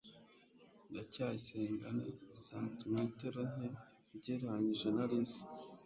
ndacyayisenga 0.89 1.87
ni 1.97 2.09
santimetero 2.43 3.41
nke 3.51 3.69
ugereranije 4.15 4.87
na 4.95 5.03
alice 5.07 5.41